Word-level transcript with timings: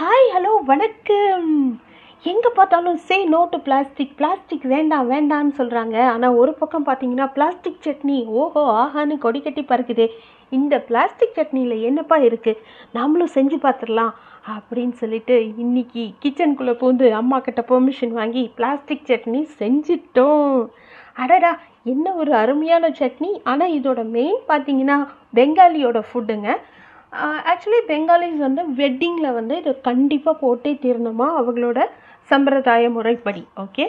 Hi 0.00 0.28
hello 0.34 0.50
வணக்கம். 0.68 1.48
எங்கே 2.30 2.50
பார்த்தாலும் 2.58 2.96
say 3.08 3.16
no 3.32 3.40
to 3.52 3.58
plastic 3.66 4.14
plastic 4.20 4.64
வேண்டாம் 4.72 5.10
வேண்டாம்னு 5.12 5.52
சொல்கிறாங்க 5.58 5.96
ஆனால் 6.12 6.36
ஒரு 6.42 6.52
பக்கம் 6.60 6.86
பார்த்தீங்கன்னா 6.86 7.26
பிளாஸ்டிக் 7.34 7.82
சட்னி 7.86 8.16
ஓஹோ 8.42 8.62
ஆஹான்னு 8.82 9.16
கொடி 9.24 9.40
கட்டி 9.40 9.64
பறக்குதே. 9.72 10.06
இந்த 10.58 10.78
பிளாஸ்டிக் 10.88 11.36
சட்னியில் 11.40 11.84
என்னப்பா 11.88 12.18
இருக்குது 12.28 12.62
நம்மளும் 12.98 13.34
செஞ்சு 13.36 13.58
பார்த்துடலாம் 13.66 14.14
அப்படின்னு 14.56 14.96
சொல்லிட்டு 15.02 15.36
இன்றைக்கி 15.64 16.06
கிச்சனுக்குள்ளே 16.24 16.76
பூந்து 16.82 17.12
அம்மா 17.20 17.40
கிட்ட 17.48 17.64
பெர்மிஷன் 17.72 18.16
வாங்கி 18.20 18.44
பிளாஸ்டிக் 18.58 19.06
சட்னி 19.12 19.42
செஞ்சிட்டோம். 19.60 20.58
அடடா 21.24 21.54
என்ன 21.92 22.06
ஒரு 22.22 22.34
அருமையான 22.42 22.94
சட்னி. 23.02 23.32
ஆனால் 23.52 23.76
இதோட 23.78 24.00
மெயின் 24.18 24.42
பார்த்தீங்கன்னா 24.52 24.98
பெங்காலியோட 25.40 26.00
ஃபுட்டுங்க 26.10 26.50
ஆக்சுவலி 27.50 27.80
பெங்காலிஸ் 27.90 28.38
வந்து 28.46 28.62
வெட்டிங்கில் 28.80 29.36
வந்து 29.38 29.54
இது 29.60 29.72
கண்டிப்பாக 29.88 30.40
போட்டே 30.42 30.72
தீரணுமா? 30.84 31.26
அவங்களோட 31.40 31.80
சம்பிரதாய 32.30 32.90
முறைப்படி 32.96 33.42
ஓகே 33.64 33.84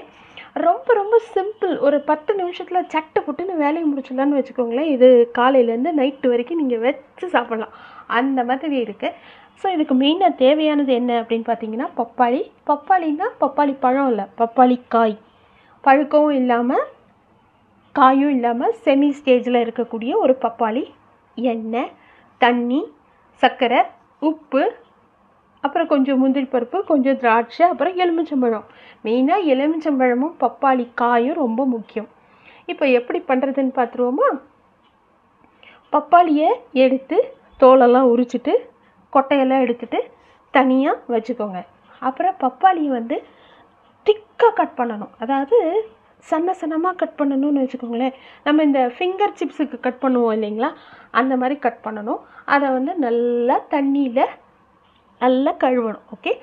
ரொம்ப 0.65 0.93
ரொம்ப 0.93 1.15
சிம்பிள் 1.33 1.73
ஒரு 1.87 1.97
பத்து 2.09 2.31
நிமிஷத்தில் 2.39 2.87
சட்டை 2.93 3.19
போட்டுன்னு 3.25 3.53
வேலையை 3.63 3.85
முடிச்சிடலான்னு 3.89 4.39
வச்சுக்கோங்களேன். 4.39 4.89
இது 4.95 5.07
காலையிலேருந்து 5.37 5.91
நைட்டு 5.99 6.31
வரைக்கும் 6.31 6.61
நீங்கள் 6.61 6.83
வச்சு 6.85 7.27
சாப்பிட்லாம். 7.35 7.75
அந்த 8.19 8.39
மாதிரி 8.49 8.75
இருக்குது 8.85 9.15
ஸோ 9.61 9.67
இதுக்கு 9.75 9.95
மெயினாக 9.95 10.39
தேவையானது 10.43 10.91
என்ன 10.99 11.11
அப்படின்னு 11.21 11.45
பார்த்தீங்கன்னா 11.49 11.87
பப்பாளி. 11.99 12.41
பப்பாளின்னா 12.69 13.27
பப்பாளி 13.43 13.75
பழம் 13.85 14.09
இல்லை 14.11 14.25
பப்பாளி 14.41 14.77
காய். 14.95 15.15
பழுக்கவும் 15.83 16.37
இல்லாமல் 16.41 16.85
காயும் 17.95 18.33
இல்லாமல் 18.35 18.75
செமி 18.85 19.09
ஸ்டேஜில் 19.19 19.63
இருக்கக்கூடிய 19.65 20.11
ஒரு 20.23 20.33
பப்பாளி 20.43 20.83
எண்ணெய் 21.37 21.91
தண்ணி 22.41 22.81
சர்க்கரை 23.39 23.81
உப்பு 24.29 24.63
அப்புறம் 25.63 25.87
கொஞ்சம் 25.87 26.19
முந்திரி 26.21 26.47
பருப்பு 26.53 26.77
கொஞ்சம் 26.83 27.17
திராட்சை 27.17 27.63
அப்புறம் 27.71 27.97
எலுமிச்சம்பழம். 28.03 28.65
மெயினாக 29.05 29.49
எலுமிச்சம்பழமும் 29.53 30.35
பப்பாளி 30.43 30.85
காயும் 31.01 31.39
ரொம்ப 31.43 31.65
முக்கியம். 31.65 32.09
இப்போ 32.65 32.85
எப்படி 32.99 33.19
பண்ணுறதுன்னு 33.29 33.73
பார்த்துருவோமா 33.79 34.29
பப்பாளியை 35.93 36.49
எடுத்து 36.83 37.17
தோலெல்லாம் 37.59 38.09
உரிச்சிட்டு 38.13 38.53
கொட்டையெல்லாம் 39.13 39.63
எடுத்துட்டு 39.65 39.99
தனியாக 40.51 41.13
வச்சுக்கோங்க. 41.13 41.59
அப்புறம் 42.07 42.35
பப்பாளியை 42.43 42.91
வந்து 42.99 43.15
திக்காக 44.05 44.53
கட் 44.59 44.77
பண்ணணும். 44.77 45.13
அதாவது 45.19 45.57
சன்ன 46.29 46.55
சன்னமாக 46.61 46.99
கட் 47.01 47.17
பண்ணணும்னு 47.19 47.61
வச்சுக்கோங்களேன். 47.63 48.15
நம்ம 48.47 48.63
இந்த 48.67 48.81
ஃபிங்கர் 48.95 49.37
சிப்ஸுக்கு 49.39 49.77
கட் 49.85 50.01
பண்ணுவோம் 50.03 50.35
இல்லைங்களா? 50.37 50.69
அந்த 51.19 51.33
மாதிரி 51.41 51.55
கட் 51.65 51.81
பண்ணணும். 51.85 52.21
அதை 52.55 52.67
வந்து 52.77 52.93
நல்லா 53.05 53.57
தண்ணியில் 53.75 54.25
நல்லா 55.21 55.51
கழுவணும் 55.63 56.05
ஓகே 56.15 56.33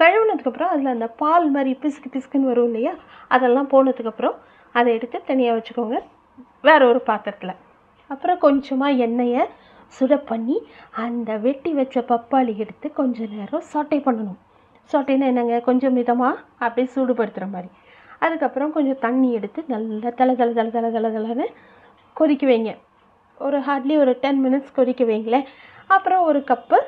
கழுவுனதுக்கப்புறம் 0.00 0.72
அதில் 0.74 0.94
அந்த 0.94 1.08
பால் 1.22 1.48
மாதிரி 1.56 1.72
பிசுக்கு 1.82 2.08
பிசுக்குன்னு 2.14 2.50
வரும் 2.52 2.68
இல்லையா? 2.70 2.94
அதெல்லாம் 3.34 3.68
போனதுக்கப்புறம் 3.74 4.38
அதை 4.78 4.88
எடுத்து 4.98 5.18
தனியாக 5.30 5.56
வச்சுக்கோங்க. 5.58 5.98
வேற 6.68 6.80
ஒரு 6.92 7.00
பாத்திரத்தில். 7.10 7.54
அப்புறம் 8.12 8.38
கொஞ்சமாக 8.46 9.02
எண்ணெயை 9.06 9.42
சுட 9.98 10.14
பண்ணி 10.30 10.56
அந்த 11.04 11.30
வெட்டி 11.44 11.72
வச்ச 11.78 12.00
பப்பாளி 12.10 12.52
எடுத்து 12.64 12.86
கொஞ்சம் 13.00 13.32
நேரம் 13.34 13.68
சாட்டை 13.72 13.98
பண்ணணும். 14.06 14.40
சாட்டைன்னா 14.92 15.26
என்னங்க? 15.32 15.58
கொஞ்சம் 15.68 15.96
மிதமாக 15.98 16.40
அப்படியே 16.64 16.88
சூடுபடுத்துகிற 16.94 17.46
மாதிரி. 17.54 17.70
அதுக்கப்புறம் 18.24 18.74
கொஞ்சம் 18.76 19.02
தண்ணி 19.04 19.28
எடுத்து 19.38 19.60
நல்லா 19.74 20.10
தலை 20.20 20.34
தலை 20.40 20.52
தலை 20.58 20.70
தலை 20.76 20.90
தலை 20.96 21.08
தலைன்னு 21.14 21.46
கொதிக்க 22.16 22.44
வைங்க. 22.50 22.72
ஒரு 23.40 23.58
ஹார்ட்லி 23.66 23.94
ஒரு 24.02 24.12
டென் 24.20 24.40
மினிட்ஸ் 24.44 24.76
கொதிக்க 24.78 25.04
வைங்களேன் 25.04 25.46
அப்புறம் 25.94 26.22
ஒரு 26.28 26.40
கப்பு 26.50 26.78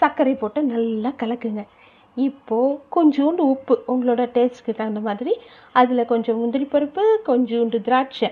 சர்க்கரை 0.00 0.34
போட்டு 0.34 0.60
நல்லா 0.74 1.10
கலக்குங்க. 1.22 1.62
இப்போது 2.16 2.78
கொஞ்சோண்டு 2.96 3.42
உப்பு 3.54 3.74
உங்களோட 3.92 4.22
டேஸ்ட்டுக்கு 4.36 4.72
தகுந்த 4.76 5.00
மாதிரி. 5.08 5.32
அதில் 5.80 6.10
கொஞ்சம் 6.12 6.38
முந்திரி 6.40 6.66
பருப்பு 6.74 7.02
கொஞ்சோண்டு 7.28 7.78
திராட்சை. 7.88 8.30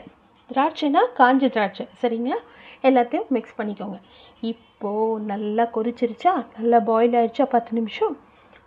திராட்சைனா 0.50 1.02
காஞ்ச 1.18 1.48
திராட்சை 1.56 1.84
சரிங்களா? 2.02 2.38
எல்லாத்தையும் 2.88 3.28
மிக்ஸ் 3.28 3.58
பண்ணிக்கோங்க. 3.58 3.98
இப்போது 4.52 5.22
நல்லா 5.30 5.64
கொதிச்சிருச்சா 5.74 6.32
நல்லா 6.56 6.78
பாயில் 6.88 7.18
ஆயிடுச்சா 7.20 7.46
பத்து 7.54 7.72
நிமிஷம். 7.78 8.14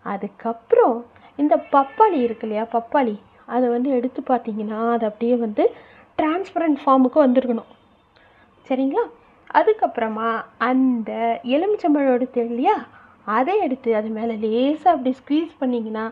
அதுக்கப்புறம் 0.06 0.98
இந்த 1.42 1.56
பப்பாளி 1.74 2.20
இருக்கு 2.28 2.46
இல்லையா 2.48 2.66
பப்பாளி? 2.76 3.16
அதை 3.56 3.66
வந்து 3.76 3.90
எடுத்து 3.98 4.22
பார்த்தீங்கன்னா 4.30 4.80
அது 4.96 5.06
அப்படியே 5.10 5.36
வந்து 5.46 5.64
டிரான்ஸ்பரண்ட் 6.20 6.78
ஃபார்முக்கு 6.82 7.20
வந்திருக்கணும். 7.26 7.72
சரிங்களா? 8.70 9.04
அதுக்கப்புறமா 9.60 10.30
அந்த 10.70 11.12
எலுமிச்சம்பழம் 11.56 12.16
எடுத்து 12.18 12.40
இல்லையா? 12.50 12.78
அதை 13.38 13.54
எடுத்து 13.66 13.90
அது 14.00 14.10
மேலே 14.18 14.34
லேசாக 14.44 14.94
அப்படி 14.96 15.12
ஸ்க்வீஸ் 15.22 15.54
பண்ணிங்கன்னா 15.62 16.06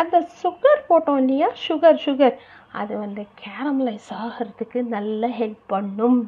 அந்த 0.00 0.16
சுகர் 0.42 0.80
போட்டோம் 0.88 1.20
இல்லையா? 1.22 1.48
சுகர் 1.66 2.00
சுகர் 2.06 2.36
அது 2.80 2.92
வந்து 3.04 3.22
கேரமலைஸ் 3.42 4.08
ஆகிறதுக்கு 4.24 4.78
நல்லா 4.96 5.28
ஹெல்ப் 5.40 5.64
பண்ணும். 5.74 6.18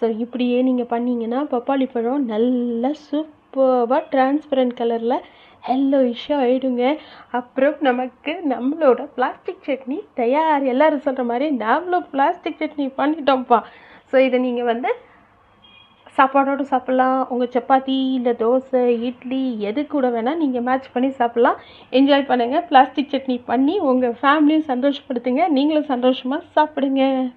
ஸோ 0.00 0.04
இப்படியே 0.24 0.58
நீங்கள் 0.68 0.92
பண்ணிங்கன்னா 0.94 1.40
பப்பாளி 1.54 1.86
பழம் 1.92 2.24
நல்ல 2.32 2.90
சூப்பர்வாக 3.06 4.02
டிரான்ஸ்பரண்ட் 4.12 4.74
கலரில் 4.80 5.24
எல்லோ 5.72 5.98
இஷ்யூ 6.12 6.34
ஆகிடுங்க 6.44 6.84
அப்புறம் 7.38 7.76
நமக்கு 7.86 8.32
நம்மளோட 8.52 9.00
பிளாஸ்டிக் 9.16 9.64
சட்னி 9.66 9.98
தயார். 10.14 10.64
எல்லோரும் 10.72 11.04
சொல்கிற 11.06 11.24
மாதிரி 11.30 11.46
நாமளும் 11.56 12.06
பிளாஸ்டிக் 12.10 12.60
சட்னி 12.62 12.86
பண்ணிட்டோம்ப்பா. 12.98 13.58
ஸோ 14.10 14.16
இதை 14.26 14.40
நீங்கள் 14.46 14.70
வந்து 14.72 14.90
சாப்பாடோடு 16.16 16.64
சாப்பிட்லாம். 16.72 17.28
உங்கள் 17.28 17.52
சப்பாத்தி 17.54 17.94
இல்லை 18.16 18.32
தோசை 18.42 18.82
இட்லி 19.08 19.58
எது 19.68 19.86
கூட 19.86 20.08
வேணால் 20.08 20.40
நீங்கள் 20.42 20.66
மேட்ச் 20.68 20.92
பண்ணி 20.92 21.08
சாப்பிட்லாம். 21.20 21.56
என்ஜாய் 21.98 22.28
பண்ணுங்கள் 22.30 22.66
பிளாஸ்டிக் 22.68 23.12
சட்னி 23.14 23.40
பண்ணி 23.44 23.78
உங்கள் 23.92 24.18
ஃபேமிலியும் 24.20 24.68
சந்தோஷப்படுத்துங்க. 24.72 25.48
நீங்களும் 25.48 25.90
சந்தோஷமாக 25.94 26.50
சாப்பிடுங்க. 26.58 27.32